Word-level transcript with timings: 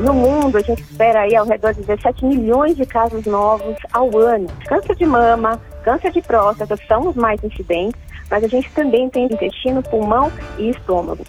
No 0.00 0.14
mundo, 0.14 0.56
a 0.56 0.60
gente 0.62 0.82
espera 0.82 1.20
aí 1.20 1.36
ao 1.36 1.46
redor 1.46 1.74
de 1.74 1.80
17 1.82 2.24
milhões 2.24 2.76
de 2.76 2.86
casos 2.86 3.24
novos 3.26 3.76
ao 3.92 4.16
ano. 4.16 4.46
Câncer 4.66 4.96
de 4.96 5.04
mama, 5.04 5.60
câncer 5.84 6.10
de 6.10 6.22
próstata 6.22 6.76
são 6.88 7.08
os 7.08 7.16
mais 7.16 7.42
incidentes, 7.44 8.00
mas 8.30 8.42
a 8.42 8.48
gente 8.48 8.70
também 8.72 9.08
tem 9.10 9.26
intestino, 9.26 9.82
pulmão 9.82 10.32
e 10.58 10.70
estômago. 10.70 11.24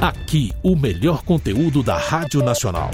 Aqui, 0.00 0.52
o 0.62 0.76
melhor 0.76 1.22
conteúdo 1.22 1.82
da 1.82 1.96
Rádio 1.96 2.42
Nacional. 2.42 2.90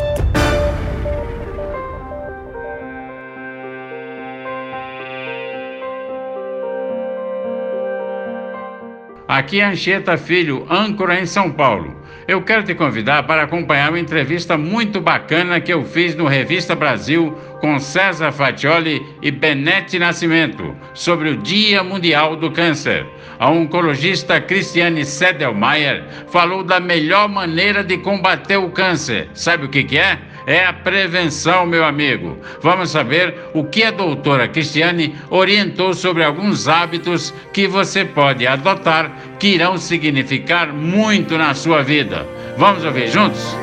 Aqui 9.28 9.60
é 9.60 9.64
Anchieta 9.64 10.16
Filho, 10.16 10.64
âncora 10.70 11.18
em 11.18 11.26
São 11.26 11.50
Paulo. 11.50 12.00
Eu 12.28 12.42
quero 12.42 12.62
te 12.62 12.76
convidar 12.76 13.24
para 13.24 13.42
acompanhar 13.42 13.90
uma 13.90 13.98
entrevista 13.98 14.56
muito 14.56 15.00
bacana 15.00 15.60
que 15.60 15.72
eu 15.72 15.84
fiz 15.84 16.14
no 16.14 16.26
Revista 16.26 16.76
Brasil 16.76 17.32
com 17.60 17.78
César 17.80 18.30
Fatioli 18.30 19.04
e 19.20 19.32
Benete 19.32 19.98
Nascimento 19.98 20.76
sobre 20.94 21.30
o 21.30 21.36
Dia 21.36 21.82
Mundial 21.82 22.36
do 22.36 22.52
Câncer. 22.52 23.04
A 23.38 23.50
oncologista 23.50 24.40
Cristiane 24.40 25.04
Sedelmaier 25.04 26.04
falou 26.28 26.62
da 26.62 26.78
melhor 26.78 27.28
maneira 27.28 27.82
de 27.82 27.98
combater 27.98 28.56
o 28.56 28.70
câncer. 28.70 29.28
Sabe 29.34 29.66
o 29.66 29.68
que, 29.68 29.82
que 29.82 29.98
é? 29.98 30.18
É 30.46 30.64
a 30.64 30.72
prevenção, 30.72 31.66
meu 31.66 31.84
amigo. 31.84 32.38
Vamos 32.62 32.90
saber 32.90 33.34
o 33.52 33.64
que 33.64 33.82
a 33.82 33.90
doutora 33.90 34.46
Cristiane 34.46 35.16
orientou 35.28 35.92
sobre 35.92 36.22
alguns 36.22 36.68
hábitos 36.68 37.34
que 37.52 37.66
você 37.66 38.04
pode 38.04 38.46
adotar 38.46 39.10
que 39.40 39.48
irão 39.48 39.76
significar 39.76 40.72
muito 40.72 41.36
na 41.36 41.52
sua 41.52 41.82
vida. 41.82 42.24
Vamos 42.56 42.84
ouvir 42.84 43.08
juntos? 43.08 43.56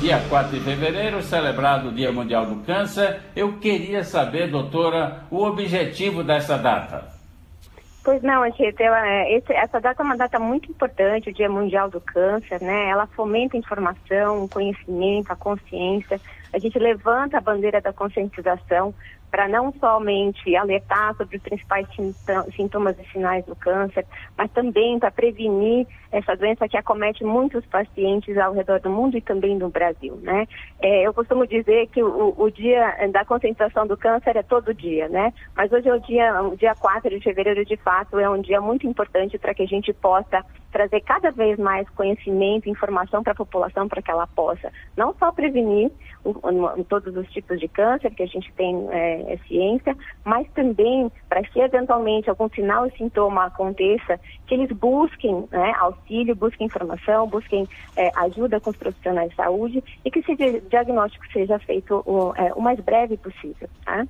Dia 0.00 0.22
4 0.28 0.58
de 0.58 0.64
fevereiro, 0.64 1.22
celebrado 1.22 1.88
o 1.88 1.92
Dia 1.92 2.12
Mundial 2.12 2.44
do 2.44 2.56
Câncer. 2.56 3.20
Eu 3.34 3.54
queria 3.54 4.04
saber, 4.04 4.50
doutora, 4.50 5.24
o 5.30 5.42
objetivo 5.42 6.22
dessa 6.22 6.58
data. 6.58 7.13
Pois 8.04 8.22
não, 8.22 8.42
Anchieta, 8.42 8.82
é, 8.82 9.34
essa 9.34 9.80
data 9.80 10.02
é 10.02 10.04
uma 10.04 10.16
data 10.16 10.38
muito 10.38 10.70
importante, 10.70 11.30
o 11.30 11.32
Dia 11.32 11.48
Mundial 11.48 11.88
do 11.88 12.02
Câncer, 12.02 12.60
né? 12.60 12.90
Ela 12.90 13.06
fomenta 13.06 13.56
a 13.56 13.58
informação, 13.58 14.44
o 14.44 14.48
conhecimento, 14.48 15.32
a 15.32 15.36
consciência. 15.36 16.20
A 16.52 16.58
gente 16.58 16.78
levanta 16.78 17.38
a 17.38 17.40
bandeira 17.40 17.80
da 17.80 17.94
conscientização 17.94 18.94
para 19.34 19.48
não 19.48 19.72
somente 19.80 20.54
alertar 20.54 21.12
sobre 21.16 21.38
os 21.38 21.42
principais 21.42 21.88
sintomas 22.54 22.96
e 23.00 23.10
sinais 23.10 23.44
do 23.44 23.56
câncer, 23.56 24.06
mas 24.38 24.48
também 24.52 24.96
para 24.96 25.10
prevenir 25.10 25.88
essa 26.12 26.36
doença 26.36 26.68
que 26.68 26.76
acomete 26.76 27.24
muitos 27.24 27.66
pacientes 27.66 28.38
ao 28.38 28.54
redor 28.54 28.78
do 28.78 28.88
mundo 28.88 29.18
e 29.18 29.20
também 29.20 29.56
no 29.56 29.70
Brasil, 29.70 30.14
né? 30.22 30.46
É, 30.80 31.02
eu 31.04 31.12
costumo 31.12 31.48
dizer 31.48 31.88
que 31.88 32.00
o, 32.00 32.32
o, 32.38 32.48
dia 32.48 32.94
da 33.10 33.24
concentração 33.24 33.88
do 33.88 33.96
câncer 33.96 34.36
é 34.36 34.42
todo 34.44 34.72
dia, 34.72 35.08
né? 35.08 35.32
Mas 35.56 35.72
hoje 35.72 35.88
é 35.88 35.94
o 35.94 35.98
dia, 35.98 36.40
o 36.40 36.56
dia 36.56 36.76
4 36.76 37.10
de 37.10 37.20
fevereiro, 37.20 37.64
de 37.64 37.76
fato, 37.78 38.20
é 38.20 38.30
um 38.30 38.40
dia 38.40 38.60
muito 38.60 38.86
importante 38.86 39.36
para 39.36 39.52
que 39.52 39.64
a 39.64 39.66
gente 39.66 39.92
possa 39.92 40.44
trazer 40.74 41.00
cada 41.02 41.30
vez 41.30 41.56
mais 41.56 41.88
conhecimento, 41.90 42.68
informação 42.68 43.22
para 43.22 43.32
a 43.32 43.36
população 43.36 43.86
para 43.86 44.02
que 44.02 44.10
ela 44.10 44.26
possa 44.26 44.72
não 44.96 45.14
só 45.14 45.30
prevenir 45.30 45.88
o, 46.24 46.30
o, 46.30 46.84
todos 46.84 47.16
os 47.16 47.30
tipos 47.30 47.60
de 47.60 47.68
câncer 47.68 48.10
que 48.10 48.24
a 48.24 48.26
gente 48.26 48.52
tem 48.54 48.88
é, 48.90 49.34
é 49.34 49.36
ciência, 49.46 49.96
mas 50.24 50.48
também 50.52 51.12
para 51.28 51.42
que 51.42 51.60
eventualmente 51.60 52.28
algum 52.28 52.48
sinal 52.48 52.86
e 52.88 52.90
sintoma 52.98 53.44
aconteça, 53.44 54.18
que 54.48 54.54
eles 54.54 54.70
busquem 54.76 55.46
né, 55.52 55.72
auxílio, 55.78 56.34
busquem 56.34 56.66
informação, 56.66 57.28
busquem 57.28 57.68
é, 57.96 58.10
ajuda 58.16 58.58
com 58.58 58.70
os 58.70 58.76
profissionais 58.76 59.30
de 59.30 59.36
saúde 59.36 59.84
e 60.04 60.10
que 60.10 60.18
esse 60.18 60.34
diagnóstico 60.68 61.24
seja 61.32 61.56
feito 61.60 62.02
o, 62.04 62.34
é, 62.34 62.52
o 62.52 62.60
mais 62.60 62.80
breve 62.80 63.16
possível. 63.16 63.68
Tá? 63.84 64.04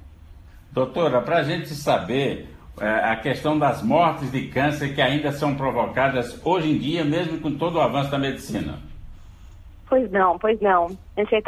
Doutora, 0.73 1.21
para 1.21 1.41
a 1.41 1.43
gente 1.43 1.69
saber 1.75 2.49
a 2.81 3.17
questão 3.17 3.59
das 3.59 3.83
mortes 3.83 4.31
de 4.33 4.49
câncer 4.49 4.95
que 4.95 5.01
ainda 5.01 5.31
são 5.31 5.55
provocadas 5.55 6.41
hoje 6.45 6.71
em 6.71 6.79
dia, 6.79 7.05
mesmo 7.05 7.39
com 7.39 7.53
todo 7.53 7.77
o 7.77 7.81
avanço 7.81 8.11
da 8.11 8.19
medicina. 8.19 8.79
Pois 9.87 10.11
não, 10.11 10.39
pois 10.39 10.61
não. 10.61 10.89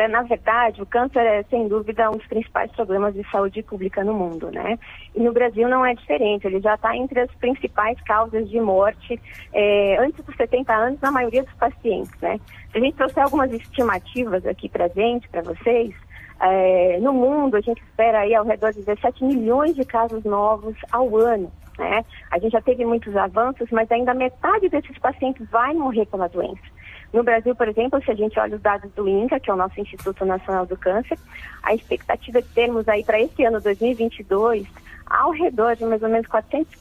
Na 0.08 0.22
verdade, 0.22 0.80
o 0.80 0.86
câncer 0.86 1.20
é, 1.20 1.42
sem 1.44 1.66
dúvida, 1.66 2.08
um 2.10 2.16
dos 2.16 2.26
principais 2.26 2.70
problemas 2.70 3.14
de 3.14 3.28
saúde 3.30 3.62
pública 3.62 4.04
no 4.04 4.14
mundo, 4.14 4.50
né? 4.52 4.78
E 5.14 5.20
no 5.20 5.32
Brasil 5.32 5.68
não 5.68 5.84
é 5.84 5.94
diferente, 5.94 6.46
ele 6.46 6.60
já 6.60 6.74
está 6.74 6.96
entre 6.96 7.20
as 7.20 7.30
principais 7.36 8.00
causas 8.02 8.48
de 8.48 8.60
morte 8.60 9.20
é, 9.52 9.98
antes 9.98 10.24
dos 10.24 10.36
70 10.36 10.72
anos 10.72 11.00
na 11.00 11.10
maioria 11.10 11.42
dos 11.42 11.54
pacientes, 11.54 12.12
né? 12.20 12.38
Se 12.70 12.78
a 12.78 12.80
gente 12.80 12.94
trouxer 12.94 13.24
algumas 13.24 13.50
estimativas 13.52 14.46
aqui 14.46 14.68
para 14.68 14.86
gente, 14.88 15.28
para 15.28 15.42
vocês, 15.42 15.92
é, 16.40 16.98
no 17.00 17.12
mundo, 17.12 17.56
a 17.56 17.60
gente 17.60 17.82
espera 17.82 18.20
aí 18.20 18.34
ao 18.34 18.44
redor 18.44 18.72
de 18.72 18.80
17 18.80 19.24
milhões 19.24 19.74
de 19.74 19.84
casos 19.84 20.24
novos 20.24 20.76
ao 20.92 21.16
ano. 21.16 21.50
Né? 21.78 22.04
A 22.30 22.38
gente 22.38 22.52
já 22.52 22.60
teve 22.60 22.84
muitos 22.84 23.16
avanços, 23.16 23.68
mas 23.70 23.90
ainda 23.90 24.14
metade 24.14 24.68
desses 24.68 24.98
pacientes 24.98 25.48
vai 25.50 25.74
morrer 25.74 26.06
pela 26.06 26.28
doença. 26.28 26.76
No 27.12 27.22
Brasil, 27.22 27.54
por 27.54 27.68
exemplo, 27.68 28.02
se 28.02 28.10
a 28.10 28.14
gente 28.14 28.38
olha 28.38 28.56
os 28.56 28.62
dados 28.62 28.90
do 28.92 29.08
INCA, 29.08 29.40
que 29.40 29.50
é 29.50 29.54
o 29.54 29.56
nosso 29.56 29.80
Instituto 29.80 30.24
Nacional 30.24 30.66
do 30.66 30.76
Câncer, 30.76 31.18
a 31.62 31.74
expectativa 31.74 32.42
de 32.42 32.48
termos 32.48 32.88
aí 32.88 33.04
para 33.04 33.20
esse 33.20 33.44
ano 33.44 33.60
2022 33.60 34.66
ao 35.06 35.30
redor 35.30 35.76
de 35.76 35.84
mais 35.84 36.02
ou 36.02 36.08
menos 36.08 36.26
400, 36.26 36.74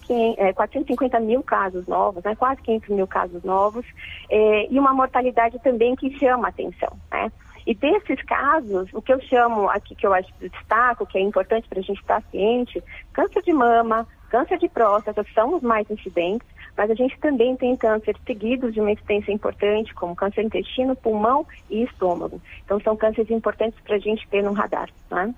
450 0.56 1.20
mil 1.20 1.44
casos 1.44 1.86
novos, 1.88 2.24
né, 2.24 2.36
quase 2.36 2.62
500 2.64 2.90
mil 2.90 3.08
casos 3.08 3.44
novos, 3.44 3.86
eh, 4.30 4.68
e 4.70 4.80
uma 4.80 4.94
mortalidade 4.94 5.60
também 5.60 5.96
que 5.96 6.18
chama 6.18 6.48
atenção. 6.48 6.92
Né? 7.12 7.32
E 7.66 7.74
desses 7.74 8.22
casos, 8.24 8.90
o 8.94 9.02
que 9.02 9.12
eu 9.12 9.20
chamo 9.22 9.68
aqui, 9.70 9.96
que 9.96 10.06
eu 10.06 10.14
acho 10.14 10.32
que 10.36 10.50
destaco, 10.50 11.06
que 11.06 11.18
é 11.18 11.22
importante 11.22 11.68
para 11.68 11.80
a 11.80 11.82
gente 11.82 12.00
estar 12.00 12.22
ciente, 12.30 12.84
câncer 13.12 13.42
de 13.42 13.52
mama, 13.52 14.08
câncer 14.30 14.60
de 14.60 14.70
próstata 14.70 15.26
são 15.34 15.56
os 15.56 15.64
mais 15.64 15.90
incidentes, 15.90 16.48
mas 16.78 16.92
a 16.92 16.94
gente 16.94 17.18
também 17.20 17.56
tem 17.56 17.76
câncer 17.76 18.16
seguidos 18.26 18.74
de 18.74 18.80
uma 18.80 18.92
incidência 18.92 19.32
importante, 19.32 19.94
como 19.96 20.16
câncer 20.16 20.44
intestino, 20.44 20.96
pulmão 20.96 21.46
e 21.70 21.84
estômago. 21.84 22.40
Então 22.64 22.80
são 22.82 22.96
cânceres 22.96 23.32
importantes 23.32 23.80
para 23.82 23.96
a 23.96 24.00
gente 24.00 24.28
ter 24.28 24.44
no 24.44 24.54
radar. 24.54 24.90
Né? 25.10 25.34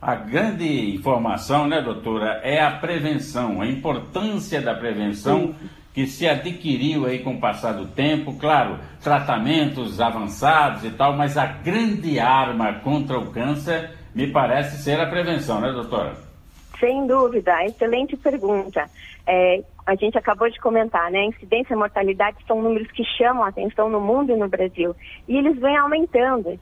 A 0.00 0.14
grande 0.14 0.94
informação, 0.94 1.66
né, 1.66 1.82
doutora, 1.82 2.40
é 2.42 2.62
a 2.62 2.70
prevenção, 2.70 3.60
a 3.60 3.66
importância 3.66 4.62
da 4.62 4.74
prevenção. 4.74 5.48
Sim 5.48 5.79
que 5.92 6.06
se 6.06 6.28
adquiriu 6.28 7.06
aí 7.06 7.18
com 7.20 7.34
o 7.34 7.40
passar 7.40 7.72
do 7.72 7.86
tempo, 7.86 8.34
claro, 8.38 8.78
tratamentos 9.02 10.00
avançados 10.00 10.84
e 10.84 10.90
tal, 10.90 11.16
mas 11.16 11.36
a 11.36 11.46
grande 11.46 12.18
arma 12.18 12.74
contra 12.74 13.18
o 13.18 13.30
câncer 13.32 13.90
me 14.14 14.28
parece 14.28 14.82
ser 14.82 15.00
a 15.00 15.06
prevenção, 15.06 15.60
né, 15.60 15.72
doutora? 15.72 16.14
Sem 16.78 17.06
dúvida, 17.06 17.64
excelente 17.66 18.16
pergunta. 18.16 18.88
É, 19.26 19.62
a 19.86 19.94
gente 19.94 20.16
acabou 20.16 20.48
de 20.48 20.58
comentar, 20.60 21.10
né? 21.10 21.24
Incidência 21.24 21.74
e 21.74 21.76
mortalidade 21.76 22.36
são 22.46 22.62
números 22.62 22.90
que 22.92 23.02
chamam 23.04 23.42
a 23.42 23.48
atenção 23.48 23.88
no 23.88 24.00
mundo 24.00 24.30
e 24.30 24.36
no 24.36 24.48
Brasil. 24.48 24.94
E 25.26 25.36
eles 25.36 25.58
vêm 25.58 25.76
aumentando, 25.76 26.58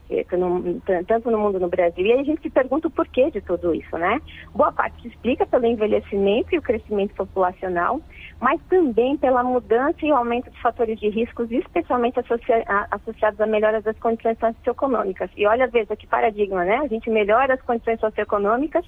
tanto 1.06 1.30
no 1.30 1.38
mundo 1.38 1.58
e 1.58 1.60
no 1.60 1.68
Brasil. 1.68 2.06
E 2.06 2.12
aí 2.12 2.20
a 2.20 2.24
gente 2.24 2.40
se 2.42 2.50
pergunta 2.50 2.88
o 2.88 2.90
porquê 2.90 3.30
de 3.30 3.40
tudo 3.40 3.74
isso, 3.74 3.98
né? 3.98 4.20
Boa 4.54 4.72
parte 4.72 5.02
se 5.02 5.08
explica 5.08 5.44
pelo 5.46 5.66
envelhecimento 5.66 6.54
e 6.54 6.58
o 6.58 6.62
crescimento 6.62 7.14
populacional, 7.14 8.00
mas 8.40 8.60
também 8.68 9.16
pela 9.16 9.42
mudança 9.42 9.98
e 10.02 10.10
aumento 10.10 10.50
de 10.50 10.60
fatores 10.62 10.98
de 10.98 11.08
riscos, 11.10 11.50
especialmente 11.50 12.20
associa 12.20 12.64
associados 12.90 13.40
à 13.40 13.46
melhora 13.46 13.82
das 13.82 13.98
condições 13.98 14.38
socioeconômicas. 14.38 15.30
E 15.36 15.46
olha, 15.46 15.66
veja 15.66 15.94
que 15.96 16.06
paradigma, 16.06 16.64
né? 16.64 16.78
A 16.78 16.86
gente 16.86 17.10
melhora 17.10 17.54
as 17.54 17.62
condições 17.62 18.00
socioeconômicas, 18.00 18.86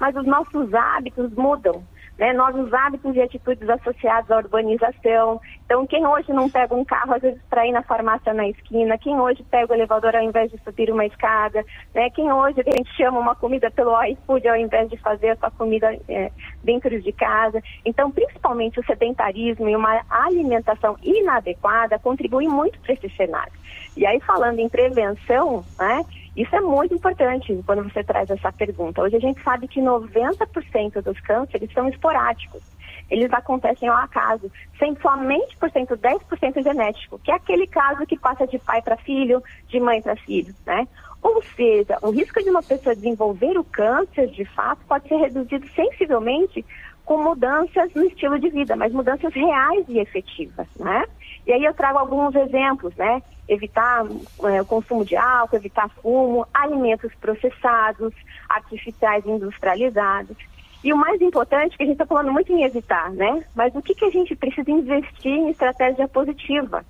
mas 0.00 0.16
os 0.16 0.26
nossos 0.26 0.72
hábitos 0.72 1.32
mudam 1.34 1.82
né, 2.18 2.32
novos 2.32 2.72
hábitos 2.72 3.14
e 3.16 3.20
atitudes 3.20 3.68
associados 3.68 4.30
à 4.30 4.38
urbanização. 4.38 5.40
Então, 5.64 5.86
quem 5.86 6.06
hoje 6.06 6.32
não 6.32 6.48
pega 6.48 6.74
um 6.74 6.84
carro, 6.84 7.14
às 7.14 7.22
vezes, 7.22 7.40
para 7.50 7.66
ir 7.66 7.72
na 7.72 7.82
farmácia 7.82 8.32
na 8.32 8.48
esquina, 8.48 8.98
quem 8.98 9.18
hoje 9.18 9.44
pega 9.50 9.72
o 9.72 9.76
elevador 9.76 10.14
ao 10.14 10.22
invés 10.22 10.50
de 10.50 10.58
subir 10.62 10.90
uma 10.90 11.06
escada, 11.06 11.64
né, 11.94 12.10
quem 12.10 12.32
hoje 12.32 12.60
a 12.60 12.76
gente 12.76 12.90
chama 12.96 13.18
uma 13.18 13.34
comida 13.34 13.70
pelo 13.70 14.00
iFood 14.04 14.46
ao 14.46 14.56
invés 14.56 14.88
de 14.88 14.96
fazer 14.98 15.30
a 15.30 15.36
sua 15.36 15.50
comida 15.50 15.96
é, 16.08 16.30
dentro 16.62 17.00
de 17.00 17.12
casa. 17.12 17.62
Então, 17.84 18.10
principalmente 18.10 18.78
o 18.78 18.84
sedentarismo 18.84 19.68
e 19.68 19.76
uma 19.76 20.02
alimentação 20.08 20.96
inadequada 21.02 21.98
contribuem 21.98 22.48
muito 22.48 22.78
para 22.80 22.94
esse 22.94 23.08
cenário. 23.16 23.52
E 23.96 24.06
aí, 24.06 24.20
falando 24.20 24.58
em 24.58 24.68
prevenção, 24.68 25.64
né, 25.78 26.04
isso 26.36 26.54
é 26.54 26.60
muito 26.60 26.94
importante 26.94 27.62
quando 27.64 27.84
você 27.84 28.02
traz 28.02 28.28
essa 28.28 28.52
pergunta. 28.52 29.02
Hoje 29.02 29.16
a 29.16 29.20
gente 29.20 29.42
sabe 29.42 29.68
que 29.68 29.80
90% 29.80 31.02
dos 31.02 31.20
cânceres 31.20 31.72
são 31.72 31.88
esporádicos. 31.88 32.62
Eles 33.10 33.32
acontecem 33.32 33.88
ao 33.88 33.96
acaso, 33.96 34.50
sem 34.78 34.96
somente 34.96 35.56
por 35.58 35.70
cento, 35.70 35.96
10% 35.96 36.62
genético, 36.62 37.18
que 37.18 37.30
é 37.30 37.34
aquele 37.34 37.66
caso 37.66 38.06
que 38.06 38.18
passa 38.18 38.46
de 38.46 38.58
pai 38.58 38.82
para 38.82 38.96
filho, 38.96 39.42
de 39.68 39.78
mãe 39.78 40.00
para 40.00 40.16
filho, 40.16 40.54
né? 40.66 40.88
Ou 41.22 41.42
seja, 41.56 41.98
o 42.02 42.10
risco 42.10 42.42
de 42.42 42.50
uma 42.50 42.62
pessoa 42.62 42.94
desenvolver 42.94 43.56
o 43.58 43.64
câncer, 43.64 44.28
de 44.28 44.44
fato, 44.44 44.80
pode 44.86 45.08
ser 45.08 45.16
reduzido 45.16 45.66
sensivelmente 45.70 46.64
com 47.04 47.22
mudanças 47.22 47.92
no 47.94 48.04
estilo 48.04 48.38
de 48.38 48.48
vida, 48.50 48.74
mas 48.74 48.92
mudanças 48.92 49.32
reais 49.32 49.84
e 49.88 49.98
efetivas, 49.98 50.66
né? 50.78 51.04
E 51.46 51.52
aí 51.52 51.64
eu 51.64 51.74
trago 51.74 51.98
alguns 51.98 52.34
exemplos, 52.34 52.94
né? 52.96 53.22
Evitar 53.48 54.04
é, 54.44 54.62
o 54.62 54.64
consumo 54.64 55.04
de 55.04 55.16
álcool, 55.16 55.56
evitar 55.56 55.88
fumo, 55.88 56.46
alimentos 56.52 57.12
processados, 57.20 58.14
artificiais 58.48 59.26
industrializados. 59.26 60.36
E 60.82 60.92
o 60.92 60.96
mais 60.96 61.20
importante, 61.20 61.76
que 61.76 61.82
a 61.82 61.86
gente 61.86 61.94
está 61.94 62.06
falando 62.06 62.32
muito 62.32 62.52
em 62.52 62.62
evitar, 62.62 63.10
né? 63.10 63.44
Mas 63.54 63.74
o 63.74 63.82
que, 63.82 63.94
que 63.94 64.04
a 64.04 64.10
gente 64.10 64.34
precisa 64.36 64.70
investir 64.70 65.32
em 65.32 65.50
estratégia 65.50 66.06
positiva? 66.08 66.84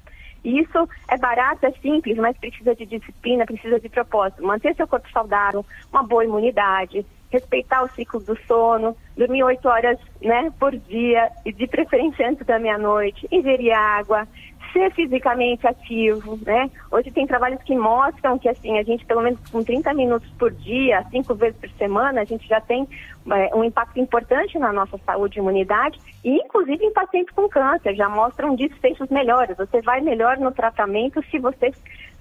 E 0.45 0.61
isso 0.61 0.89
é 1.09 1.17
barato, 1.17 1.65
é 1.65 1.73
simples, 1.81 2.19
mas 2.19 2.37
precisa 2.37 2.75
de 2.75 2.85
disciplina, 2.85 3.47
precisa 3.47 3.81
de 3.81 3.89
propósito. 3.89 4.45
Manter 4.45 4.75
seu 4.77 4.87
corpo 4.87 5.11
saudável, 5.11 5.65
uma 5.91 6.03
boa 6.03 6.25
imunidade, 6.25 7.07
respeitar 7.35 7.83
o 7.83 7.89
ciclo 7.91 8.21
do 8.21 8.39
sono, 8.47 8.97
dormir 9.17 9.43
oito 9.43 9.69
horas 9.69 9.99
né, 10.23 10.53
por 10.59 10.71
dia 10.77 11.29
e 11.45 11.53
de 11.53 11.67
preferência 11.67 12.29
antes 12.29 12.47
da 12.47 12.61
meia-noite, 12.61 13.27
ingerir 13.31 13.77
água, 13.77 14.29
ser 14.73 14.93
fisicamente 14.93 15.67
ativo, 15.67 16.39
né? 16.45 16.71
Hoje 16.91 17.11
tem 17.11 17.27
trabalhos 17.27 17.63
que 17.63 17.77
mostram 17.77 18.39
que 18.39 18.49
assim, 18.49 18.79
a 18.79 18.83
gente 18.83 19.05
pelo 19.05 19.23
menos 19.23 19.39
com 19.51 19.63
30 19.63 19.95
minutos 19.95 20.29
por 20.39 20.51
dia, 20.51 21.05
cinco 21.11 21.35
vezes 21.35 21.59
por 21.59 21.71
semana, 21.71 22.21
a 22.21 22.25
gente 22.25 22.47
já 22.49 22.61
tem 22.61 22.89
é, 23.31 23.55
um 23.55 23.65
impacto 23.65 23.99
importante 24.01 24.59
na 24.59 24.73
nossa 24.73 24.99
saúde 24.99 25.39
e 25.39 25.41
imunidade, 25.41 25.99
e 26.25 26.37
inclusive 26.37 26.85
em 26.85 26.93
pacientes 26.93 27.35
com 27.35 27.49
câncer, 27.49 27.95
já 27.95 28.09
mostram 28.09 28.57
desfechos 28.57 29.09
melhores. 29.11 29.57
Você 29.57 29.81
vai 29.81 30.01
melhor 30.01 30.39
no 30.39 30.51
tratamento 30.51 31.23
se 31.31 31.39
você 31.39 31.73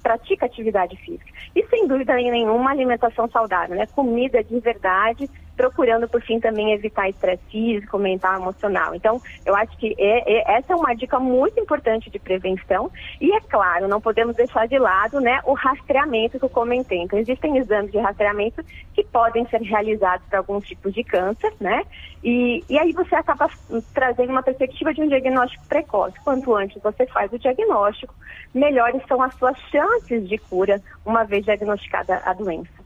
pratica 0.03 0.45
atividade 0.45 0.97
física. 0.97 1.31
E 1.55 1.65
sem 1.67 1.88
dúvida 1.88 2.13
nenhuma, 2.13 2.69
alimentação 2.69 3.29
saudável, 3.29 3.75
né? 3.75 3.88
Comida 3.88 4.44
de 4.44 4.59
verdade, 4.59 5.29
procurando, 5.55 6.07
por 6.07 6.21
fim, 6.21 6.39
também 6.39 6.73
evitar 6.73 7.09
estresse 7.09 7.44
físico, 7.50 7.97
mental, 7.97 8.41
emocional. 8.41 8.95
Então, 8.95 9.21
eu 9.45 9.55
acho 9.55 9.77
que 9.77 9.95
é, 9.97 10.33
é, 10.33 10.57
essa 10.57 10.73
é 10.73 10.75
uma 10.75 10.94
dica 10.95 11.19
muito 11.19 11.59
importante 11.59 12.09
de 12.09 12.19
prevenção. 12.19 12.91
E, 13.21 13.33
é 13.33 13.39
claro, 13.41 13.88
não 13.88 14.01
podemos 14.01 14.35
deixar 14.35 14.67
de 14.67 14.77
lado 14.77 15.19
né, 15.19 15.39
o 15.45 15.53
rastreamento 15.53 16.39
que 16.39 16.45
eu 16.45 16.50
comentei. 16.50 17.00
Então, 17.00 17.19
existem 17.19 17.57
exames 17.57 17.91
de 17.91 18.00
rastreamento 18.00 18.63
que 18.94 19.03
podem 19.03 19.45
ser 19.47 19.61
realizados 19.61 20.25
para 20.27 20.39
alguns 20.39 20.67
tipos 20.67 20.94
de 20.94 21.03
câncer, 21.03 21.53
né? 21.59 21.83
E, 22.23 22.63
e 22.69 22.79
aí 22.79 22.94
você 22.94 23.15
acaba 23.15 23.50
trazendo 23.94 24.29
uma 24.29 24.44
perspectiva 24.44 24.94
de 24.94 25.01
um 25.01 25.07
diagnóstico 25.07 25.65
precoce. 25.67 26.15
Quanto 26.23 26.55
antes 26.55 26.81
você 26.81 27.05
faz 27.07 27.31
o 27.33 27.39
diagnóstico, 27.39 28.13
melhores 28.53 29.01
são 29.07 29.21
as 29.21 29.33
suas 29.35 29.57
chances 29.69 30.27
de 30.27 30.38
cura 30.38 30.81
uma 31.05 31.23
vez 31.23 31.44
diagnosticada 31.44 32.21
a 32.23 32.33
doença. 32.33 32.82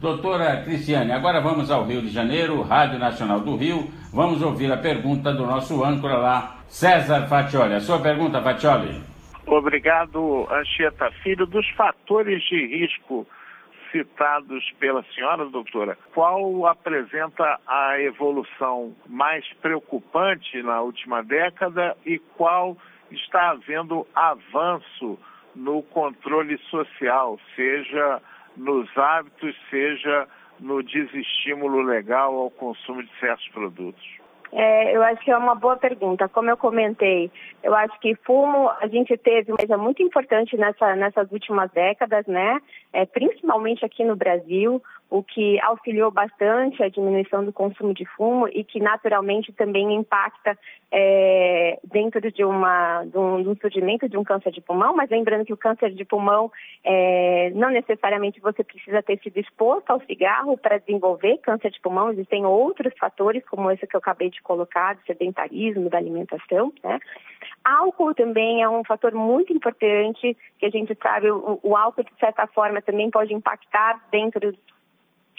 Doutora 0.00 0.62
Cristiane, 0.62 1.10
agora 1.10 1.40
vamos 1.40 1.70
ao 1.70 1.84
Rio 1.84 2.02
de 2.02 2.10
Janeiro, 2.10 2.60
Rádio 2.60 2.98
Nacional 2.98 3.40
do 3.40 3.56
Rio. 3.56 3.88
Vamos 4.12 4.42
ouvir 4.42 4.70
a 4.70 4.76
pergunta 4.76 5.32
do 5.32 5.46
nosso 5.46 5.82
âncora 5.82 6.18
lá, 6.18 6.56
César 6.68 7.26
Fatioli. 7.26 7.74
A 7.74 7.80
sua 7.80 7.98
pergunta, 7.98 8.42
Fatioli. 8.42 9.00
Obrigado, 9.46 10.46
Anchieta 10.52 11.10
Filho. 11.22 11.46
Dos 11.46 11.66
fatores 11.70 12.42
de 12.42 12.66
risco 12.66 13.26
citados 13.90 14.62
pela 14.78 15.02
senhora, 15.14 15.46
doutora, 15.46 15.96
qual 16.12 16.66
apresenta 16.66 17.58
a 17.66 17.98
evolução 17.98 18.94
mais 19.08 19.46
preocupante 19.62 20.62
na 20.62 20.82
última 20.82 21.22
década 21.22 21.96
e 22.04 22.18
qual 22.36 22.76
está 23.10 23.52
havendo 23.52 24.06
avanço 24.14 25.18
no 25.54 25.82
controle 25.84 26.58
social, 26.68 27.40
seja 27.54 28.20
nos 28.56 28.88
hábitos, 28.96 29.54
seja 29.70 30.26
no 30.58 30.82
desestímulo 30.82 31.82
legal 31.82 32.34
ao 32.34 32.50
consumo 32.50 33.02
de 33.02 33.10
certos 33.20 33.46
produtos? 33.48 34.02
É, 34.52 34.96
eu 34.96 35.02
acho 35.02 35.22
que 35.22 35.30
é 35.30 35.36
uma 35.36 35.54
boa 35.54 35.76
pergunta. 35.76 36.28
Como 36.28 36.48
eu 36.48 36.56
comentei, 36.56 37.30
eu 37.62 37.74
acho 37.74 37.98
que 38.00 38.14
fumo, 38.24 38.70
a 38.80 38.86
gente 38.86 39.16
teve 39.16 39.50
uma 39.50 39.58
coisa 39.58 39.76
muito 39.76 40.02
importante 40.02 40.56
nessa, 40.56 40.94
nessas 40.94 41.30
últimas 41.32 41.70
décadas, 41.72 42.26
né? 42.26 42.60
É, 42.92 43.04
principalmente 43.04 43.84
aqui 43.84 44.04
no 44.04 44.16
Brasil 44.16 44.82
o 45.08 45.22
que 45.22 45.60
auxiliou 45.60 46.10
bastante 46.10 46.82
a 46.82 46.88
diminuição 46.88 47.44
do 47.44 47.52
consumo 47.52 47.94
de 47.94 48.04
fumo 48.04 48.48
e 48.48 48.64
que 48.64 48.80
naturalmente 48.80 49.52
também 49.52 49.94
impacta 49.94 50.58
é, 50.90 51.78
dentro 51.84 52.20
de, 52.32 52.44
uma, 52.44 53.04
de, 53.04 53.16
um, 53.16 53.42
de 53.42 53.48
um 53.48 53.56
surgimento 53.56 54.08
de 54.08 54.16
um 54.16 54.24
câncer 54.24 54.50
de 54.50 54.60
pulmão, 54.60 54.96
mas 54.96 55.10
lembrando 55.10 55.44
que 55.44 55.52
o 55.52 55.56
câncer 55.56 55.92
de 55.92 56.04
pulmão 56.04 56.50
é, 56.84 57.50
não 57.54 57.70
necessariamente 57.70 58.40
você 58.40 58.64
precisa 58.64 59.02
ter 59.02 59.18
sido 59.20 59.38
exposto 59.38 59.90
ao 59.90 60.00
cigarro 60.00 60.56
para 60.56 60.78
desenvolver 60.78 61.38
câncer 61.38 61.70
de 61.70 61.80
pulmão, 61.80 62.10
existem 62.10 62.44
outros 62.44 62.92
fatores, 62.98 63.44
como 63.48 63.70
esse 63.70 63.86
que 63.86 63.94
eu 63.94 63.98
acabei 63.98 64.30
de 64.30 64.42
colocar, 64.42 64.94
do 64.94 65.02
sedentarismo, 65.06 65.88
da 65.88 65.98
alimentação, 65.98 66.72
né? 66.82 66.98
Álcool 67.64 68.14
também 68.14 68.62
é 68.62 68.68
um 68.68 68.84
fator 68.84 69.12
muito 69.12 69.52
importante, 69.52 70.36
que 70.58 70.66
a 70.66 70.70
gente 70.70 70.96
sabe, 71.02 71.30
o, 71.30 71.58
o 71.62 71.76
álcool, 71.76 72.04
de 72.04 72.14
certa 72.18 72.46
forma, 72.46 72.80
também 72.80 73.10
pode 73.10 73.34
impactar 73.34 74.00
dentro 74.10 74.52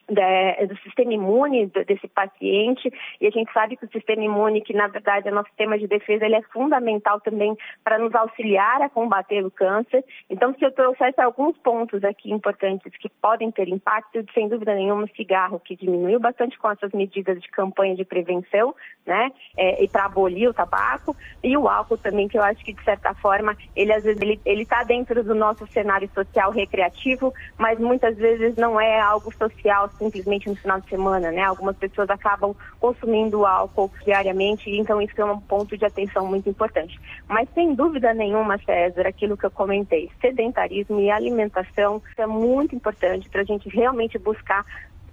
do 0.09 0.77
sistema 0.77 1.13
imune 1.13 1.67
desse 1.67 2.07
paciente. 2.07 2.91
E 3.19 3.27
a 3.27 3.29
gente 3.29 3.51
sabe 3.51 3.75
que 3.75 3.85
o 3.85 3.91
sistema 3.91 4.23
imune, 4.23 4.61
que 4.61 4.73
na 4.73 4.87
verdade 4.87 5.27
é 5.27 5.31
nosso 5.31 5.49
sistema 5.49 5.77
de 5.77 5.87
defesa, 5.87 6.25
ele 6.25 6.35
é 6.35 6.41
fundamental 6.43 7.19
também 7.19 7.55
para 7.83 7.97
nos 7.97 8.13
auxiliar 8.15 8.81
a 8.81 8.89
combater 8.89 9.45
o 9.45 9.51
câncer. 9.51 10.03
Então, 10.29 10.53
se 10.55 10.65
eu 10.65 10.71
trouxesse 10.71 11.19
alguns 11.19 11.57
pontos 11.57 12.03
aqui 12.03 12.31
importantes 12.31 12.91
que 12.97 13.09
podem 13.21 13.51
ter 13.51 13.67
impacto, 13.67 14.23
sem 14.33 14.47
dúvida 14.47 14.73
nenhuma, 14.75 15.03
o 15.03 15.15
cigarro, 15.15 15.59
que 15.59 15.75
diminuiu 15.75 16.19
bastante 16.19 16.57
com 16.57 16.71
essas 16.71 16.91
medidas 16.91 17.41
de 17.41 17.49
campanha 17.49 17.95
de 17.95 18.05
prevenção, 18.05 18.73
né, 19.05 19.31
é, 19.57 19.83
e 19.83 19.87
para 19.87 20.05
abolir 20.05 20.49
o 20.49 20.53
tabaco, 20.53 21.15
e 21.43 21.55
o 21.57 21.67
álcool 21.67 21.97
também, 21.97 22.27
que 22.27 22.37
eu 22.37 22.43
acho 22.43 22.63
que 22.63 22.73
de 22.73 22.83
certa 22.83 23.13
forma, 23.15 23.55
ele 23.75 23.93
às 23.93 24.03
vezes 24.03 24.21
ele 24.45 24.61
está 24.61 24.83
dentro 24.83 25.23
do 25.23 25.35
nosso 25.35 25.65
cenário 25.67 26.09
social 26.09 26.51
recreativo, 26.51 27.33
mas 27.57 27.79
muitas 27.79 28.17
vezes 28.17 28.55
não 28.55 28.79
é 28.79 28.99
algo 28.99 29.33
social 29.33 29.89
simplesmente 29.97 30.49
no 30.49 30.55
final 30.55 30.79
de 30.81 30.89
semana, 30.89 31.31
né? 31.31 31.43
Algumas 31.43 31.75
pessoas 31.77 32.09
acabam 32.09 32.55
consumindo 32.79 33.45
álcool 33.45 33.91
diariamente, 34.03 34.69
então 34.69 35.01
isso 35.01 35.19
é 35.19 35.25
um 35.25 35.39
ponto 35.39 35.77
de 35.77 35.85
atenção 35.85 36.25
muito 36.27 36.49
importante. 36.49 36.99
Mas 37.27 37.47
sem 37.53 37.73
dúvida 37.73 38.13
nenhuma, 38.13 38.57
César, 38.59 39.07
aquilo 39.07 39.37
que 39.37 39.45
eu 39.45 39.51
comentei, 39.51 40.09
sedentarismo 40.21 40.99
e 40.99 41.09
alimentação 41.09 42.01
é 42.17 42.25
muito 42.25 42.75
importante 42.75 43.29
para 43.29 43.41
a 43.41 43.45
gente 43.45 43.69
realmente 43.69 44.17
buscar 44.17 44.65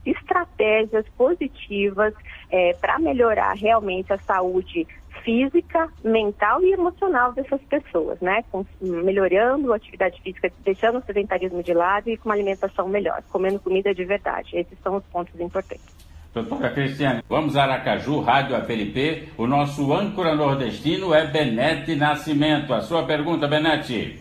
estratégias 0.04 1.06
positivas 1.16 2.12
é, 2.50 2.75
para 2.75 2.98
melhorar 2.98 3.54
realmente 3.54 4.12
a 4.12 4.19
saúde 4.19 4.87
física, 5.25 5.88
mental 6.05 6.62
e 6.62 6.73
emocional 6.73 7.32
dessas 7.32 7.61
pessoas, 7.62 8.21
né? 8.21 8.44
Com, 8.53 8.65
melhorando 8.81 9.73
a 9.73 9.76
atividade 9.76 10.21
física, 10.23 10.53
deixando 10.64 10.99
o 10.99 11.04
sedentarismo 11.04 11.62
de 11.62 11.73
lado 11.73 12.09
e 12.09 12.16
com 12.16 12.28
uma 12.28 12.35
alimentação 12.35 12.88
melhor, 12.88 13.23
comendo 13.33 13.59
comida 13.59 13.95
de 13.95 14.04
verdade. 14.04 14.57
Esses 14.57 14.78
são 14.81 14.97
os 14.97 15.04
pontos 15.04 15.38
importantes. 15.40 16.04
Doutora 16.35 16.71
Cristiane, 16.71 17.23
vamos 17.28 17.57
a 17.57 17.62
Aracaju, 17.62 18.21
Rádio 18.21 18.57
APLP. 18.57 19.28
O 19.38 19.47
nosso 19.47 19.93
âncora 19.93 20.35
nordestino 20.35 21.14
é 21.14 21.26
Benete 21.26 21.95
Nascimento. 21.95 22.75
A 22.75 22.81
sua 22.81 23.07
pergunta, 23.07 23.47
Benete. 23.47 24.19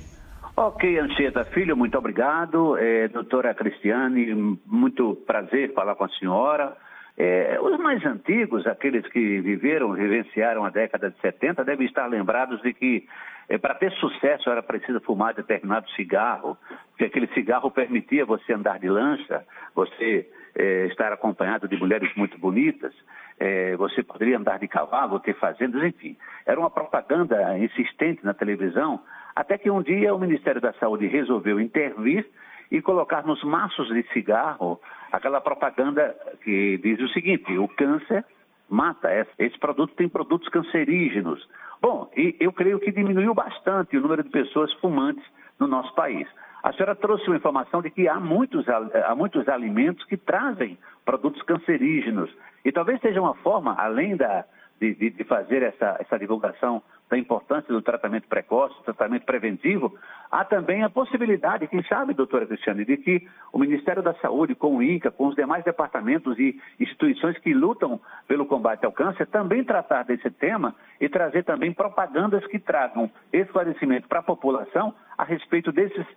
Ok, 0.56 1.00
Anchieta 1.00 1.44
Filho, 1.46 1.76
muito 1.76 1.98
obrigado. 1.98 2.78
É, 2.78 3.08
doutora 3.08 3.56
Cristiane, 3.56 4.60
muito 4.68 5.16
prazer 5.26 5.74
falar 5.74 5.96
com 5.96 6.04
a 6.04 6.10
senhora. 6.10 6.78
É, 7.16 7.60
os 7.62 7.78
mais 7.80 8.04
antigos, 8.06 8.66
aqueles 8.66 9.08
que 9.08 9.40
viveram, 9.42 9.94
vivenciaram 9.94 10.66
a 10.66 10.70
década 10.70 11.12
de 11.12 11.20
70, 11.20 11.64
devem 11.64 11.86
estar 11.86 12.08
lembrados 12.08 12.62
de 12.62 12.74
que 12.74 13.08
é, 13.48 13.58
para 13.58 13.76
ter 13.76 13.92
sucesso 13.94 14.50
era 14.50 14.64
preciso 14.64 15.00
fumar 15.02 15.34
determinado 15.34 15.90
cigarro, 15.92 16.58
porque 16.90 17.06
aquele 17.06 17.28
cigarro 17.28 17.70
permitia 17.70 18.26
você 18.26 18.54
andar 18.54 18.80
de 18.80 18.90
lancha, 18.90 19.46
você 19.76 20.28
é, 20.56 20.88
estar 20.88 21.12
acompanhado 21.12 21.68
de 21.68 21.78
mulheres 21.78 22.10
muito 22.16 22.38
bonitas, 22.40 22.94
é, 23.40 23.76
você 23.76 24.02
poderia 24.02 24.38
andar 24.38 24.58
de 24.60 24.68
cavalo, 24.68 25.20
ter 25.20 25.36
fazendas, 25.36 25.84
enfim. 25.84 26.18
Era 26.46 26.60
uma 26.60 26.70
propaganda 26.70 27.58
insistente 27.60 28.24
na 28.24 28.34
televisão, 28.34 29.02
até 29.36 29.58
que 29.58 29.70
um 29.70 29.82
dia 29.82 30.16
o 30.16 30.20
Ministério 30.20 30.62
da 30.62 30.74
Saúde 30.74 31.08
resolveu 31.08 31.60
intervir 31.60 32.26
e 32.72 32.82
colocar 32.82 33.24
nos 33.24 33.44
maços 33.44 33.88
de 33.90 34.04
cigarro 34.14 34.80
aquela 35.14 35.40
propaganda 35.40 36.16
que 36.44 36.78
diz 36.80 37.00
o 37.00 37.08
seguinte: 37.10 37.58
o 37.58 37.68
câncer 37.68 38.26
mata. 38.68 39.10
Esse 39.38 39.58
produto 39.60 39.94
tem 39.96 40.10
produtos 40.10 40.50
cancerígenos. 40.50 41.48
Bom, 41.80 42.10
e 42.18 42.36
eu 42.40 42.52
creio 42.52 42.80
que 42.80 42.92
diminuiu 42.92 43.34
bastante 43.34 43.96
o 43.96 44.02
número 44.02 44.24
de 44.24 44.30
pessoas 44.30 44.74
fumantes 44.76 45.24
no 45.60 45.68
nosso 45.68 45.94
país. 45.94 46.28
A 46.64 46.74
senhora 46.74 46.96
trouxe 46.96 47.28
uma 47.28 47.36
informação 47.36 47.82
de 47.82 47.90
que 47.90 48.08
há 48.08 48.20
muitos, 48.20 48.66
há 48.70 49.14
muitos 49.16 49.48
alimentos 49.48 50.04
que 50.06 50.18
trazem 50.18 50.78
produtos 51.06 51.42
cancerígenos. 51.44 52.34
E 52.64 52.72
talvez 52.72 53.00
seja 53.02 53.22
uma 53.22 53.36
forma, 53.36 53.76
além 53.78 54.16
da, 54.16 54.46
de, 54.80 54.94
de, 54.96 55.24
fazer 55.26 55.62
essa, 55.62 55.98
essa 56.00 56.18
divulgação 56.18 56.82
da 57.14 57.18
importância 57.20 57.72
do 57.72 57.80
tratamento 57.80 58.28
precoce, 58.28 58.76
do 58.78 58.84
tratamento 58.86 59.24
preventivo, 59.24 59.96
há 60.32 60.44
também 60.44 60.84
a 60.84 60.90
possibilidade, 60.90 61.68
quem 61.68 61.84
sabe, 61.84 62.16
doutora 62.16 62.48
Cristiane, 62.48 62.84
de 62.84 62.98
que 62.98 63.28
o 63.52 63.60
Ministério 63.60 64.02
da 64.02 64.16
Saúde, 64.16 64.56
com 64.56 64.78
o 64.78 64.82
INCA, 64.82 65.12
com 65.12 65.28
os 65.28 65.36
demais 65.36 65.64
departamentos 65.64 66.40
e 66.40 66.60
instituições 66.80 67.38
que 67.38 67.54
lutam 67.54 68.02
pelo 68.28 68.48
combate 68.48 68.84
ao 68.84 68.92
câncer, 68.92 69.28
também 69.28 69.64
tratar 69.64 70.02
desse 70.06 70.32
tema 70.32 70.74
e 71.00 71.08
trazer 71.08 71.44
também 71.44 71.72
propagandas 71.72 72.44
que 72.48 72.58
tragam 72.58 73.12
esclarecimento 73.32 74.08
para 74.08 74.20
a 74.20 74.24
população 74.24 74.96
a 75.16 75.24
respeito 75.24 75.72
desses 75.72 76.08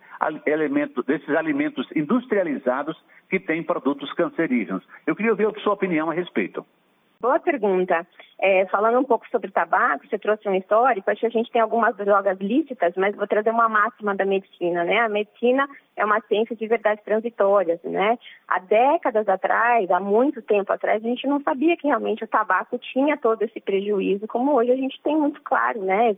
elementos, 0.46 1.04
desses 1.04 1.28
alimentos 1.28 1.86
industrializados 1.94 2.96
que 3.28 3.38
têm 3.38 3.62
produtos 3.62 4.10
cancerígenos. 4.14 4.82
Eu 5.06 5.14
queria 5.14 5.32
ouvir 5.32 5.46
a 5.46 5.60
sua 5.60 5.74
opinião 5.74 6.10
a 6.10 6.14
respeito. 6.14 6.64
Boa 7.20 7.38
pergunta. 7.40 8.06
É, 8.38 8.66
falando 8.66 8.98
um 8.98 9.04
pouco 9.04 9.26
sobre 9.30 9.50
tabaco, 9.50 10.06
você 10.06 10.18
trouxe 10.18 10.46
um 10.46 10.54
histórico, 10.54 11.10
acho 11.10 11.20
que 11.20 11.26
a 11.26 11.30
gente 11.30 11.50
tem 11.50 11.62
algumas 11.62 11.96
drogas 11.96 12.38
lícitas, 12.38 12.92
mas 12.94 13.16
vou 13.16 13.26
trazer 13.26 13.48
uma 13.48 13.68
máxima 13.68 14.14
da 14.14 14.26
medicina, 14.26 14.84
né? 14.84 14.98
A 14.98 15.08
medicina 15.08 15.66
é 15.96 16.04
uma 16.04 16.20
ciência 16.20 16.54
de 16.54 16.66
verdades 16.66 17.02
transitórias, 17.02 17.82
né? 17.82 18.18
Há 18.46 18.58
décadas 18.58 19.26
atrás, 19.26 19.90
há 19.90 19.98
muito 19.98 20.42
tempo 20.42 20.70
atrás, 20.70 21.02
a 21.02 21.08
gente 21.08 21.26
não 21.26 21.40
sabia 21.40 21.76
que 21.78 21.86
realmente 21.86 22.24
o 22.24 22.28
tabaco 22.28 22.78
tinha 22.78 23.16
todo 23.16 23.40
esse 23.42 23.58
prejuízo, 23.58 24.26
como 24.26 24.52
hoje 24.52 24.72
a 24.72 24.76
gente 24.76 25.00
tem 25.02 25.16
muito 25.16 25.40
claro, 25.42 25.82
né? 25.82 26.14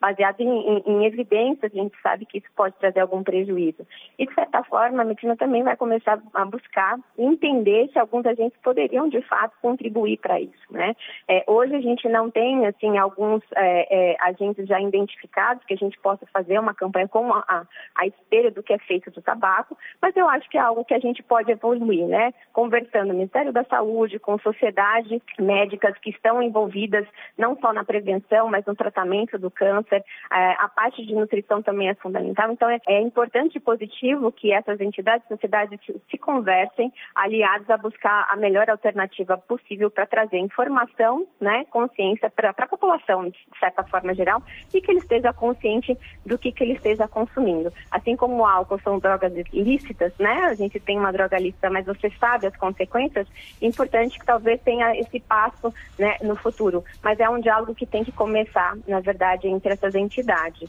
Baseado 0.00 0.40
em, 0.40 0.48
em, 0.48 0.82
em 0.86 1.04
evidências, 1.06 1.72
a 1.72 1.76
gente 1.76 1.96
sabe 2.02 2.26
que 2.26 2.38
isso 2.38 2.48
pode 2.54 2.74
trazer 2.76 3.00
algum 3.00 3.22
prejuízo. 3.22 3.86
E, 4.18 4.26
de 4.26 4.34
certa 4.34 4.62
forma, 4.64 5.02
a 5.02 5.04
medicina 5.04 5.36
também 5.36 5.62
vai 5.62 5.76
começar 5.76 6.20
a 6.34 6.44
buscar 6.44 6.98
entender 7.18 7.88
se 7.92 7.98
alguns 7.98 8.26
agentes 8.26 8.58
poderiam, 8.62 9.08
de 9.08 9.20
fato, 9.22 9.54
contribuir 9.60 10.18
para 10.18 10.40
isso, 10.40 10.66
né? 10.70 10.94
É, 11.28 11.44
hoje 11.46 11.74
a 11.74 11.80
gente 11.80 12.08
não 12.08 12.30
tem, 12.30 12.66
assim, 12.66 12.98
alguns 12.98 13.42
é, 13.54 14.12
é, 14.12 14.16
agentes 14.20 14.66
já 14.66 14.80
identificados 14.80 15.64
que 15.64 15.74
a 15.74 15.76
gente 15.76 15.98
possa 16.00 16.26
fazer 16.32 16.58
uma 16.58 16.74
campanha 16.74 17.08
com 17.08 17.32
a, 17.32 17.66
a, 17.94 18.06
espelho 18.06 18.52
do 18.52 18.62
que 18.62 18.72
é 18.72 18.78
feito 18.78 19.10
do 19.10 19.22
tabaco, 19.22 19.76
mas 20.00 20.16
eu 20.16 20.28
acho 20.28 20.48
que 20.48 20.58
é 20.58 20.60
algo 20.60 20.84
que 20.84 20.94
a 20.94 20.98
gente 20.98 21.22
pode 21.22 21.50
evoluir, 21.50 22.06
né? 22.06 22.32
Conversando 22.52 23.08
no 23.08 23.14
Ministério 23.14 23.52
da 23.52 23.64
Saúde, 23.64 24.18
com 24.18 24.38
sociedades 24.38 25.20
médicas 25.38 25.96
que 25.98 26.10
estão 26.10 26.42
envolvidas 26.42 27.06
não 27.36 27.56
só 27.60 27.72
na 27.72 27.84
prevenção, 27.84 28.48
mas 28.48 28.64
no 28.64 28.74
tratamento 28.74 29.38
do 29.38 29.50
câncer. 29.50 29.85
É, 29.94 30.52
a 30.58 30.68
parte 30.68 31.04
de 31.04 31.14
nutrição 31.14 31.62
também 31.62 31.88
é 31.88 31.94
fundamental. 31.94 32.50
Então, 32.50 32.68
é, 32.68 32.80
é 32.88 33.00
importante 33.00 33.56
e 33.56 33.60
positivo 33.60 34.32
que 34.32 34.52
essas 34.52 34.80
entidades 34.80 35.26
sociedades 35.28 35.78
se 36.10 36.18
conversem, 36.18 36.92
aliados 37.14 37.68
a 37.70 37.76
buscar 37.76 38.26
a 38.30 38.36
melhor 38.36 38.68
alternativa 38.68 39.38
possível 39.38 39.90
para 39.90 40.06
trazer 40.06 40.38
informação, 40.38 41.26
né, 41.40 41.64
consciência 41.70 42.30
para 42.30 42.50
a 42.50 42.68
população, 42.68 43.28
de 43.28 43.38
certa 43.58 43.82
forma 43.84 44.14
geral, 44.14 44.42
e 44.72 44.80
que 44.80 44.90
ele 44.90 44.98
esteja 44.98 45.32
consciente 45.32 45.96
do 46.24 46.38
que, 46.38 46.52
que 46.52 46.64
ele 46.64 46.74
esteja 46.74 47.08
consumindo. 47.08 47.72
Assim 47.90 48.16
como 48.16 48.36
o 48.36 48.46
álcool 48.46 48.80
são 48.80 48.98
drogas 48.98 49.32
ilícitas, 49.52 50.12
né? 50.18 50.44
A 50.44 50.54
gente 50.54 50.78
tem 50.80 50.98
uma 50.98 51.12
droga 51.12 51.38
lícita, 51.38 51.70
mas 51.70 51.86
você 51.86 52.10
sabe 52.18 52.46
as 52.46 52.56
consequências. 52.56 53.26
É 53.60 53.66
importante 53.66 54.18
que 54.18 54.26
talvez 54.26 54.60
tenha 54.62 54.98
esse 54.98 55.20
passo 55.20 55.72
né, 55.98 56.16
no 56.22 56.36
futuro. 56.36 56.84
Mas 57.02 57.18
é 57.20 57.28
um 57.28 57.40
diálogo 57.40 57.74
que 57.74 57.86
tem 57.86 58.04
que 58.04 58.12
começar, 58.12 58.76
na 58.86 59.00
verdade, 59.00 59.48
entre 59.48 59.72
entidades. 59.94 60.68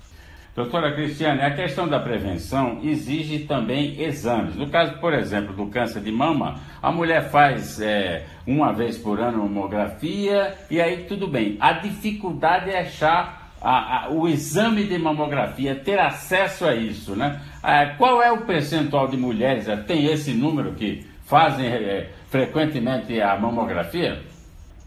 Doutora 0.58 0.92
Cristiane, 0.92 1.42
a 1.42 1.54
questão 1.54 1.88
da 1.88 2.00
prevenção 2.00 2.80
exige 2.84 3.46
também 3.46 4.02
exames. 4.02 4.56
No 4.56 4.68
caso, 4.68 5.00
por 5.00 5.14
exemplo, 5.14 5.54
do 5.54 5.68
câncer 5.68 6.02
de 6.02 6.12
mama, 6.12 6.60
a 6.82 6.92
mulher 6.92 7.30
faz 7.30 7.80
é, 7.80 8.26
uma 8.46 8.74
vez 8.74 8.98
por 8.98 9.20
ano 9.20 9.44
mamografia 9.44 10.56
e 10.72 10.82
aí 10.82 11.04
tudo 11.04 11.28
bem. 11.28 11.58
A 11.60 11.74
dificuldade 11.74 12.72
é 12.72 12.80
achar 12.80 13.52
a, 13.62 14.06
a, 14.06 14.10
o 14.10 14.28
exame 14.28 14.86
de 14.86 14.98
mamografia, 14.98 15.76
ter 15.76 16.00
acesso 16.00 16.66
a 16.66 16.74
isso, 16.74 17.16
né? 17.16 17.40
É, 17.64 17.94
qual 17.96 18.20
é 18.24 18.32
o 18.32 18.42
percentual 18.42 19.08
de 19.08 19.16
mulheres, 19.16 19.68
é, 19.68 19.76
tem 19.78 20.08
esse 20.08 20.34
número 20.34 20.74
que 20.74 21.06
fazem 21.24 21.68
é, 21.68 22.10
frequentemente 22.32 23.22
a 23.22 23.38
mamografia? 23.38 24.24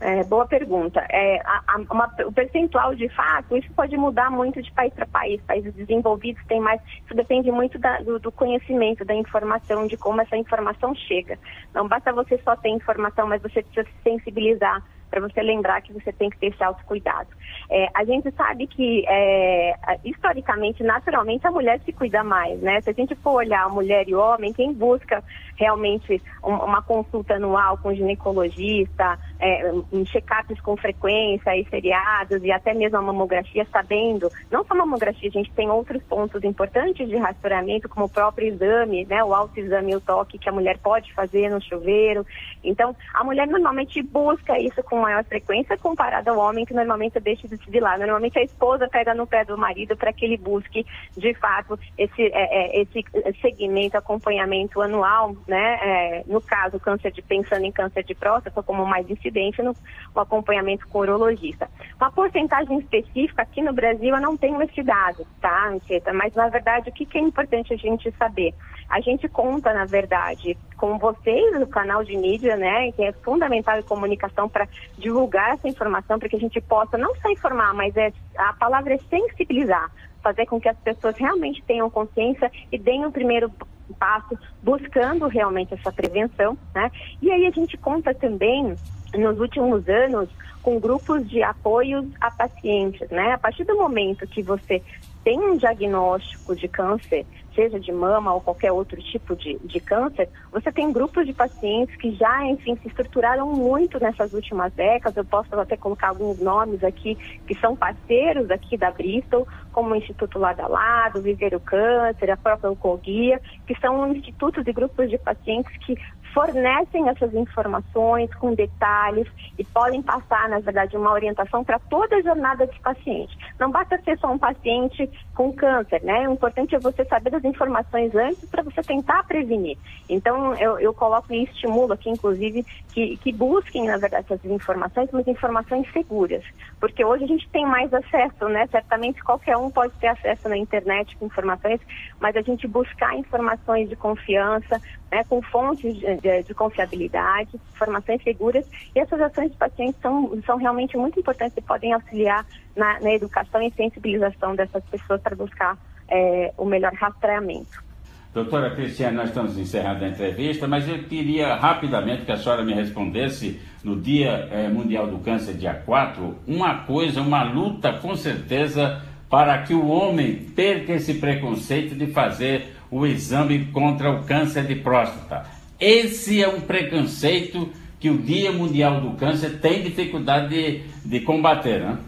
É, 0.01 0.25
boa 0.25 0.47
pergunta. 0.47 1.05
É, 1.11 1.41
a, 1.45 1.63
a, 1.69 1.77
uma, 1.93 2.11
o 2.27 2.33
percentual 2.33 2.95
de 2.95 3.09
fato, 3.11 3.55
isso 3.55 3.71
pode 3.75 3.95
mudar 3.99 4.31
muito 4.31 4.63
de 4.63 4.73
país 4.73 4.93
para 4.95 5.05
país. 5.07 5.41
Países 5.43 5.75
desenvolvidos 5.75 6.43
têm 6.47 6.59
mais. 6.59 6.81
Isso 7.05 7.15
depende 7.15 7.53
muito 7.53 7.79
da, 7.79 7.99
do, 8.01 8.19
do, 8.19 8.33
conhecimento, 8.33 9.05
da 9.05 9.15
informação, 9.15 9.87
de 9.87 9.99
como 9.99 10.23
essa 10.23 10.39
informação 10.39 10.95
chega. 10.95 11.39
Não 11.75 11.87
basta 11.87 12.13
você 12.15 12.39
só 12.39 12.57
ter 12.57 12.71
informação, 12.71 13.27
mas 13.27 13.43
você 13.43 13.63
precisa 13.63 13.85
se 13.85 14.03
sensibilizar 14.03 14.83
para 15.11 15.21
você 15.21 15.43
lembrar 15.43 15.83
que 15.83 15.93
você 15.93 16.13
tem 16.13 16.31
que 16.31 16.39
ter 16.39 16.47
esse 16.47 16.63
autocuidado. 16.63 17.29
É, 17.69 17.89
a 17.95 18.05
gente 18.05 18.31
sabe 18.31 18.67
que, 18.67 19.05
é, 19.09 19.75
historicamente, 20.05 20.83
naturalmente, 20.83 21.47
a 21.47 21.51
mulher 21.51 21.81
se 21.85 21.93
cuida 21.93 22.23
mais, 22.23 22.61
né? 22.61 22.81
Se 22.81 22.91
a 22.91 22.93
gente 22.93 23.15
for 23.17 23.33
olhar 23.33 23.65
a 23.65 23.69
mulher 23.69 24.09
e 24.09 24.15
o 24.15 24.21
homem, 24.21 24.53
quem 24.53 24.73
busca 24.73 25.23
realmente 25.57 26.23
um, 26.45 26.55
uma 26.55 26.81
consulta 26.81 27.35
anual 27.35 27.77
com 27.79 27.93
ginecologista, 27.93 29.19
é, 29.41 29.73
um 29.93 30.05
check-ups 30.05 30.61
com 30.61 30.77
frequência 30.77 31.57
e 31.57 31.65
seriados 31.69 32.43
e 32.45 32.53
até 32.53 32.75
mesmo 32.75 32.99
a 32.99 33.03
mamografia, 33.03 33.67
sabendo, 33.73 34.31
não 34.51 34.65
só 34.65 34.75
a 34.75 34.79
mamografia, 34.79 35.29
a 35.29 35.33
gente 35.33 35.51
tem 35.53 35.71
outros 35.71 36.03
pontos 36.05 36.45
importantes 36.45 37.09
de 37.09 37.17
rastreamento, 37.17 37.89
como 37.89 38.07
o 38.07 38.09
próprio 38.09 38.49
exame, 38.49 39.07
né? 39.07 39.25
O 39.25 39.35
autoexame 39.35 39.97
o 39.97 40.01
toque 40.01 40.39
que 40.39 40.49
a 40.49 40.53
mulher 40.53 40.79
pode 40.79 41.13
fazer 41.15 41.49
no 41.49 41.61
chuveiro. 41.63 42.27
Então, 42.63 42.95
a 43.15 43.25
mulher 43.25 43.47
normalmente 43.47 44.03
busca 44.03 44.59
isso 44.59 44.83
com 44.83 45.01
maior 45.01 45.25
frequência 45.25 45.77
comparado 45.79 46.31
ao 46.31 46.39
homem 46.39 46.65
que 46.65 46.75
normalmente 46.75 47.19
deixa 47.21 47.49
de 47.49 47.57
se 47.57 47.81
lá. 47.81 47.97
Normalmente 47.97 48.39
a 48.39 48.43
esposa 48.43 48.89
pega 48.89 49.15
no 49.15 49.27
pé 49.27 49.45
do 49.45 49.57
marido 49.57 49.97
para 49.97 50.13
que 50.13 50.25
ele 50.25 50.37
busque, 50.37 50.85
de 51.17 51.35
fato, 51.35 51.79
esse, 51.97 52.23
é, 52.23 52.79
é, 52.79 52.83
esse 52.83 53.05
segmento, 53.41 53.97
acompanhamento 53.97 54.81
anual, 54.81 55.35
né? 55.47 55.79
É, 55.83 56.25
no 56.27 56.41
caso, 56.41 56.79
câncer 56.79 57.13
de, 57.13 57.23
pensando 57.23 57.65
em 57.65 57.73
câncer 57.73 58.05
de 58.05 58.15
próstata 58.15 58.63
como 58.63 58.85
mais 58.85 59.09
incidente, 59.31 59.63
no, 59.63 59.75
o 60.15 60.21
acompanhamento 60.21 60.87
com 60.89 60.99
o 60.99 61.03
urologista. 61.03 61.69
Uma 61.99 62.11
porcentagem 62.11 62.79
específica 62.79 63.43
aqui 63.43 63.63
no 63.63 63.73
Brasil 63.73 64.15
eu 64.15 64.21
não 64.21 64.37
tenho 64.37 64.61
esse 64.63 64.83
dado, 64.83 65.27
tá, 65.41 65.69
Anchieta? 65.69 66.13
Mas 66.13 66.35
na 66.35 66.49
verdade, 66.49 66.91
o 66.91 66.93
que, 66.93 67.07
que 67.07 67.17
é 67.17 67.21
importante 67.21 67.73
a 67.73 67.77
gente 67.77 68.11
saber? 68.13 68.55
A 68.89 69.01
gente 69.01 69.29
conta, 69.29 69.73
na 69.73 69.85
verdade, 69.85 70.59
com 70.77 70.99
vocês 70.99 71.59
no 71.59 71.67
canal 71.67 72.03
de 72.03 72.17
mídia, 72.17 72.57
né, 72.57 72.91
que 72.93 73.05
é 73.05 73.13
fundamental 73.13 73.79
em 73.79 73.83
comunicação 73.83 74.49
para 74.49 74.69
divulgar 74.99 75.55
essa 75.55 75.69
informação, 75.69 76.19
para 76.19 76.29
que 76.29 76.37
a 76.37 76.41
gente 76.41 76.61
possa 76.61 76.99
não 76.99 77.15
só 77.17 77.31
informar, 77.31 77.73
mas 77.73 77.97
é, 77.97 78.13
a 78.37 78.53
palavra 78.55 78.95
é 78.95 78.99
sensibilizar, 78.99 79.91
fazer 80.21 80.45
com 80.47 80.61
que 80.61 80.69
as 80.69 80.77
pessoas 80.79 81.17
realmente 81.17 81.63
tenham 81.63 81.89
consciência 81.89 82.51
e 82.71 82.77
deem 82.77 83.07
o 83.07 83.13
primeiro 83.13 83.51
passo 83.99 84.39
buscando 84.63 85.27
realmente 85.27 85.75
essa 85.75 85.93
prevenção, 85.93 86.57
né? 86.75 86.91
E 87.21 87.31
aí 87.31 87.47
a 87.47 87.51
gente 87.51 87.77
conta 87.77 88.15
também 88.15 88.75
nos 89.15 89.39
últimos 89.41 89.89
anos 89.89 90.29
com 90.63 90.79
grupos 90.79 91.29
de 91.29 91.43
apoio 91.43 92.11
a 92.21 92.31
pacientes, 92.31 93.09
né? 93.11 93.33
A 93.33 93.39
partir 93.39 93.65
do 93.65 93.77
momento 93.77 94.27
que 94.27 94.43
você 94.43 94.83
tem 95.25 95.39
um 95.39 95.57
diagnóstico 95.57 96.57
de 96.57 96.67
câncer, 96.67 97.27
seja 97.55 97.79
de 97.79 97.93
mama 97.93 98.33
ou 98.33 98.41
qualquer 98.41 98.73
outro 98.73 99.01
tipo 99.03 99.37
de, 99.37 99.59
de 99.65 99.81
câncer, 99.81 100.29
você 100.51 100.73
tem 100.73 100.93
grupos 100.93 101.27
de 101.27 101.33
pacientes 101.33 101.95
que 101.97 102.13
já, 102.13 102.47
enfim, 102.47 102.77
se 102.77 102.89
estruturaram 102.89 103.53
muito 103.53 104.01
nessas 104.01 104.33
últimas 104.33 104.73
décadas. 104.73 105.17
Eu 105.17 105.25
posso 105.25 105.55
até 105.59 105.77
colocar 105.77 106.09
alguns 106.09 106.39
nomes 106.39 106.83
aqui 106.83 107.17
que 107.47 107.55
são 107.59 107.77
parceiros 107.77 108.51
aqui 108.51 108.77
da 108.77 108.91
Bristol, 108.91 109.47
como 109.73 109.91
o 109.91 109.97
Instituto 109.97 110.39
Lado 110.39 110.61
a 110.61 110.69
Lado, 110.69 111.21
Viver 111.21 111.55
o 111.55 111.61
Câncer, 111.61 112.31
a 112.31 112.37
própria 112.37 112.71
Oncoguia, 112.71 113.41
que 113.67 113.79
são 113.79 114.11
institutos 114.15 114.67
e 114.67 114.73
grupos 114.73 115.11
de 115.11 115.19
pacientes 115.19 115.77
que 115.85 115.97
fornecem 116.33 117.09
essas 117.09 117.35
informações 117.35 118.33
com 118.35 118.55
detalhes 118.55 119.27
e 119.59 119.65
podem 119.65 120.03
passar, 120.03 120.49
na 120.49 120.59
verdade, 120.59 120.97
uma 120.97 121.13
orientação 121.13 121.65
para 121.65 121.79
toda 121.79 122.17
a 122.17 122.23
jornada 122.23 122.67
desse 122.67 122.81
paciente. 122.81 123.37
Não 123.59 123.71
basta 123.71 124.01
ser 124.03 124.19
só 124.19 124.33
um 124.33 124.39
paciente 124.39 125.11
com 125.35 125.53
câncer, 125.53 126.03
né? 126.03 126.29
O 126.29 126.33
importante 126.33 126.75
é 126.75 126.79
você 126.79 127.05
saber 127.05 127.31
das 127.31 127.45
informações 127.45 128.15
antes 128.15 128.49
para 128.49 128.63
você 128.63 128.83
tentar 128.83 129.25
prevenir. 129.25 129.77
Então, 130.09 130.55
eu, 130.55 130.79
eu 130.79 130.93
coloco 130.93 131.33
e 131.33 131.45
estimulo 131.45 131.93
aqui, 131.93 132.11
inclusive, 132.11 132.65
que, 132.93 133.17
que 133.19 133.33
busquem, 133.33 133.87
na 133.87 133.97
verdade, 133.97 134.27
essas 134.31 134.45
informações, 134.45 135.09
mas 135.13 135.27
informações 135.27 135.91
seguras. 135.93 136.45
Porque 136.79 137.05
hoje 137.05 137.25
a 137.25 137.29
gente 137.29 137.49
tem 137.51 137.67
mais 137.67 137.93
acesso, 137.93 138.49
né? 138.49 138.67
Certamente 138.69 139.23
qualquer 139.23 139.57
um 139.57 139.71
pode 139.71 139.93
ter 139.95 140.09
acesso 140.09 140.49
na 140.49 140.57
internet 140.57 141.17
com 141.17 141.27
informações, 141.27 141.81
mas 142.19 142.37
a 142.37 142.43
gente 142.43 142.67
buscar 142.67 143.17
informações 143.17 143.89
de 143.89 143.97
confiança, 143.97 144.81
né, 145.11 145.25
com 145.25 145.43
fontes 145.43 145.97
de, 145.97 146.17
de, 146.17 146.43
de, 146.43 146.55
confiabilidade, 146.55 147.61
informações 147.75 148.23
seguras, 148.23 148.67
e 148.95 148.99
essas 149.01 149.21
ações 149.21 149.51
de 149.51 149.57
pacientes 149.57 150.01
são, 150.01 150.41
são 150.47 150.57
realmente 150.57 150.97
muito 150.97 151.19
importantes 151.19 151.57
e 151.57 151.61
podem 151.61 151.93
auxiliar 151.93 152.47
na, 152.77 153.01
na 153.01 153.13
educação 153.13 153.61
e 153.63 153.71
sensibilização 153.73 154.55
dessas 154.55 154.85
pessoas 154.85 155.21
para 155.21 155.35
buscar 155.35 155.77
é, 156.09 156.53
o 156.57 156.65
melhor 156.65 156.93
rastreamento. 156.95 157.91
Doutora 158.33 158.71
Cristiane, 158.77 159.17
nós 159.17 159.31
estamos 159.31 159.59
encerrando 159.59 160.05
a 160.05 160.09
entrevista, 160.09 160.69
mas 160.69 160.89
eu 160.89 161.03
queria 161.03 161.57
rapidamente 161.57 162.25
que 162.25 162.31
a 162.31 162.37
senhora 162.37 162.65
me 162.65 162.73
respondesse 162.73 163.61
no 163.83 164.01
Dia 164.01 164.49
eh, 164.53 164.69
Mundial 164.69 165.09
do 165.09 165.19
Câncer, 165.19 165.55
dia 165.55 165.75
4, 165.75 166.37
uma 166.47 166.85
coisa, 166.85 167.21
uma 167.21 167.43
luta 167.43 167.93
com 167.95 168.15
certeza 168.15 169.03
para 169.29 169.63
que 169.63 169.75
o 169.75 169.89
homem 169.89 170.37
perca 170.55 170.93
esse 170.93 171.15
preconceito 171.15 171.97
de 171.97 172.07
fazer 172.09 172.77
o 172.91 173.07
exame 173.07 173.67
contra 173.67 174.11
o 174.11 174.25
câncer 174.25 174.65
de 174.65 174.75
próstata. 174.77 175.47
Esse 175.79 176.43
é 176.43 176.49
um 176.49 176.61
preconceito 176.61 177.71
que 177.99 178.11
o 178.11 178.19
Dia 178.19 178.51
Mundial 178.51 179.01
do 179.01 179.17
Câncer 179.17 179.61
tem 179.61 179.83
dificuldade 179.83 180.49
de, 180.49 180.83
de 181.05 181.21
combater, 181.21 181.81
né? 181.81 181.99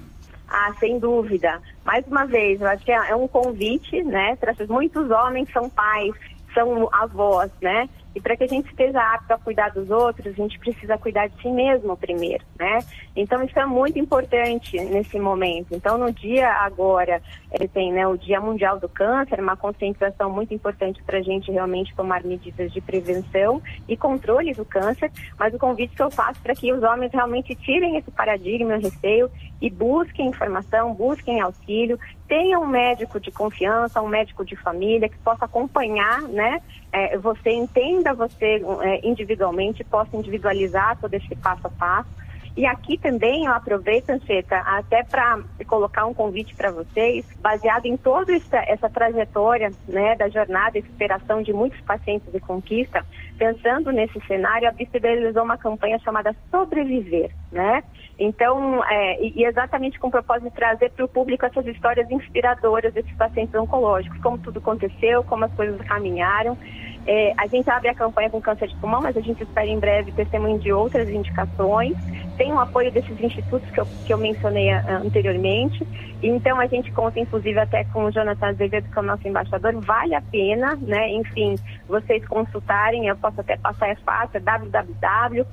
Ah, 0.49 0.73
sem 0.79 0.99
dúvida. 0.99 1.61
Mais 1.85 2.07
uma 2.07 2.27
vez, 2.27 2.61
eu 2.61 2.67
acho 2.67 2.85
que 2.85 2.93
é 2.93 3.17
um 3.17 3.29
convite, 3.29 4.03
né? 4.03 4.37
Muitos 4.69 5.11
homens 5.11 5.51
são 5.53 5.69
pais, 5.71 6.13
são 6.53 6.89
avós, 6.93 7.51
né? 7.61 7.89
E 8.15 8.21
para 8.21 8.37
que 8.37 8.45
a 8.45 8.49
gente 8.49 8.69
esteja 8.69 9.01
apto 9.15 9.33
a 9.33 9.39
cuidar 9.39 9.71
dos 9.71 9.91
outros, 9.91 10.27
a 10.27 10.37
gente 10.37 10.59
precisa 10.59 10.99
cuidar 10.99 11.29
de 11.29 11.41
si 11.41 11.49
mesmo 11.49 11.97
primeiro, 11.97 12.45
né? 12.59 12.81
Então 13.17 13.43
isso 13.43 13.59
é 13.59 13.67
muito 13.67 13.99
importante 13.99 14.77
nesse 14.77 15.19
momento. 15.19 15.75
Então 15.75 15.99
no 15.99 16.13
dia 16.13 16.49
agora, 16.49 17.23
ele 17.53 17.69
tem 17.69 17.93
né, 17.93 18.07
o 18.07 18.17
Dia 18.17 18.41
Mundial 18.41 18.79
do 18.79 18.89
Câncer, 18.89 19.41
uma 19.41 19.57
conscientização 19.57 20.31
muito 20.31 20.53
importante 20.55 21.03
para 21.03 21.19
a 21.19 21.23
gente 21.23 21.51
realmente 21.51 21.95
tomar 21.95 22.23
medidas 22.25 22.73
de 22.73 22.81
prevenção 22.81 23.63
e 23.89 23.97
controle 23.97 24.53
do 24.53 24.65
câncer, 24.65 25.11
mas 25.39 25.55
o 25.55 25.59
convite 25.59 25.95
que 25.95 26.03
eu 26.03 26.11
faço 26.11 26.41
para 26.41 26.55
que 26.55 26.73
os 26.73 26.83
homens 26.83 27.13
realmente 27.13 27.55
tirem 27.55 27.97
esse 27.97 28.11
paradigma, 28.11 28.77
o 28.77 28.81
receio 28.81 29.31
e 29.61 29.71
busquem 29.71 30.27
informação, 30.27 30.95
busquem 30.95 31.41
auxílio, 31.41 31.99
tenha 32.33 32.59
um 32.59 32.67
médico 32.67 33.21
de 33.21 33.31
confiança, 33.31 34.01
um 34.01 34.09
médico 34.09 34.43
de 34.43 34.57
família 34.57 35.07
que 35.07 35.19
possa 35.19 35.45
acompanhar, 35.45 36.23
né? 36.23 36.63
É, 36.91 37.19
você 37.19 37.51
entenda 37.51 38.15
você 38.15 38.63
é, 38.81 39.07
individualmente, 39.07 39.85
possa 39.85 40.17
individualizar 40.17 40.97
todo 40.99 41.13
esse 41.13 41.37
passo 41.37 41.67
a 41.67 41.71
passo. 41.71 42.09
E 42.57 42.67
aqui 42.67 42.99
também 42.99 43.47
eu 43.47 43.53
aproveito, 43.53 44.11
Ancheta, 44.11 44.57
até 44.59 45.03
para 45.03 45.41
colocar 45.67 46.05
um 46.05 46.13
convite 46.13 46.55
para 46.55 46.71
vocês, 46.71 47.25
baseado 47.41 47.87
em 47.87 47.97
toda 47.97 48.35
essa, 48.35 48.59
essa 48.59 48.91
trajetória 48.91 49.71
né, 49.89 50.15
da 50.17 50.29
jornada 50.29 50.79
e 50.79 50.83
superação 50.83 51.43
de 51.43 51.53
muitos 51.53 51.81
pacientes 51.81 52.31
de 52.31 52.41
conquista, 52.41 53.05
pensando 53.39 53.91
nesse 53.91 54.21
cenário, 54.27 54.69
a 54.69 54.73
BISP 54.73 54.99
realizou 54.99 55.43
uma 55.43 55.57
campanha 55.57 55.99
chamada 56.01 56.37
Sobreviver, 56.51 57.31
né? 57.51 57.83
Então, 58.19 58.85
é, 58.85 59.21
e 59.21 59.45
exatamente 59.45 59.99
com 59.99 60.09
o 60.09 60.11
propósito 60.11 60.51
de 60.51 60.55
trazer 60.55 60.91
para 60.91 61.05
o 61.05 61.09
público 61.09 61.47
essas 61.47 61.67
histórias 61.67 62.09
inspiradoras 62.11 62.93
desses 62.93 63.13
pacientes 63.17 63.55
oncológicos, 63.55 64.21
como 64.21 64.39
tudo 64.39 64.59
aconteceu, 64.59 65.25
como 65.25 65.45
as 65.47 65.53
coisas 65.55 65.81
caminharam. 65.81 66.57
É, 67.05 67.33
a 67.37 67.47
gente 67.49 67.69
abre 67.69 67.89
a 67.89 67.95
campanha 67.95 68.31
com 68.31 68.41
câncer 68.41 68.69
de 68.69 68.77
pulmão, 68.77 69.01
mas 69.03 69.17
a 69.17 69.21
gente 69.21 69.43
espera 69.43 69.67
em 69.67 69.79
breve 69.79 70.13
testemunho 70.13 70.59
de 70.59 70.73
outras 70.73 71.09
indicações. 71.09 71.97
Tem 72.37 72.53
o 72.53 72.59
apoio 72.59 72.91
desses 72.91 73.21
institutos 73.21 73.69
que 73.71 73.81
eu, 73.81 73.87
que 74.07 74.13
eu 74.13 74.19
mencionei 74.19 74.71
anteriormente. 74.71 75.87
Então 76.23 76.61
a 76.61 76.67
gente 76.67 76.93
conta, 76.93 77.19
inclusive, 77.19 77.59
até 77.59 77.85
com 77.85 78.05
o 78.05 78.11
Jonathan 78.11 78.49
Azevedo, 78.49 78.89
que 78.89 78.99
é 78.99 79.03
o 79.03 79.05
nosso 79.05 79.27
embaixador. 79.27 79.75
Vale 79.81 80.15
a 80.15 80.23
pena, 80.23 80.77
né? 80.77 81.11
Enfim, 81.11 81.57
vocês 81.89 82.25
consultarem, 82.29 83.09
eu 83.09 83.17
posso 83.17 83.41
até 83.41 83.57
passar 83.57 83.89
é 83.89 83.97
fácil, 83.97 84.37
é 84.37 84.41
www.bms.com.br 84.41 85.53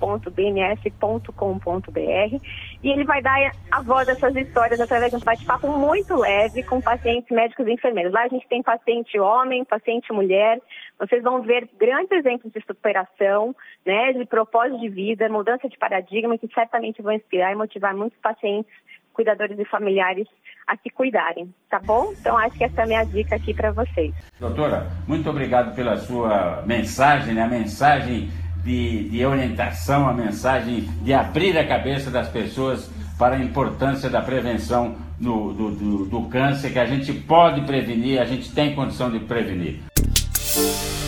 e 2.83 2.89
ele 2.89 3.03
vai 3.03 3.21
dar 3.21 3.51
a 3.71 3.81
voz 3.81 4.05
dessas 4.05 4.35
histórias 4.35 4.79
através 4.79 5.11
de 5.11 5.17
um 5.17 5.19
bate-papo 5.19 5.67
muito 5.67 6.15
leve 6.15 6.61
com 6.63 6.79
pacientes 6.79 7.29
médicos 7.29 7.67
e 7.67 7.71
enfermeiros. 7.73 8.13
Lá 8.13 8.23
a 8.23 8.27
gente 8.27 8.47
tem 8.47 8.61
paciente 8.61 9.19
homem, 9.19 9.65
paciente 9.65 10.13
mulher. 10.13 10.61
Vocês 10.99 11.23
vão 11.23 11.41
ver 11.41 11.67
grandes 11.79 12.11
exemplos 12.11 12.51
de 12.53 12.61
superação, 12.61 13.55
né, 13.85 14.13
de 14.13 14.25
propósito 14.25 14.79
de 14.79 14.89
vida, 14.89 15.29
mudança 15.29 15.67
de 15.67 15.77
paradigma 15.77 16.37
que 16.37 16.47
certamente 16.69 17.01
vão 17.01 17.11
inspirar 17.11 17.51
e 17.51 17.55
motivar 17.55 17.95
muitos 17.95 18.17
pacientes, 18.19 18.71
cuidadores 19.13 19.57
e 19.57 19.65
familiares 19.65 20.27
a 20.67 20.77
se 20.77 20.89
cuidarem, 20.91 21.51
tá 21.69 21.79
bom? 21.79 22.13
Então 22.19 22.37
acho 22.37 22.55
que 22.55 22.63
essa 22.63 22.81
é 22.81 22.83
a 22.83 22.87
minha 22.87 23.03
dica 23.03 23.35
aqui 23.35 23.53
para 23.53 23.71
vocês. 23.71 24.13
Doutora, 24.39 24.87
muito 25.07 25.27
obrigado 25.29 25.75
pela 25.75 25.97
sua 25.97 26.63
mensagem, 26.65 27.33
né? 27.33 27.41
a 27.41 27.47
mensagem 27.47 28.29
de, 28.63 29.09
de 29.09 29.25
orientação, 29.25 30.07
a 30.07 30.13
mensagem 30.13 30.81
de 31.01 31.11
abrir 31.11 31.57
a 31.57 31.67
cabeça 31.67 32.11
das 32.11 32.29
pessoas 32.29 32.89
para 33.17 33.35
a 33.35 33.39
importância 33.39 34.09
da 34.09 34.21
prevenção 34.21 34.95
do, 35.19 35.51
do, 35.53 35.71
do, 35.71 36.05
do 36.05 36.21
câncer, 36.29 36.71
que 36.71 36.79
a 36.79 36.85
gente 36.85 37.11
pode 37.11 37.61
prevenir, 37.61 38.21
a 38.21 38.25
gente 38.25 38.51
tem 38.53 38.75
condição 38.75 39.11
de 39.11 39.19
prevenir. 39.19 39.81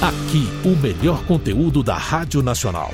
Aqui, 0.02 0.48
o 0.66 0.76
melhor 0.76 1.24
conteúdo 1.26 1.84
da 1.84 1.96
Rádio 1.96 2.42
Nacional. 2.42 2.90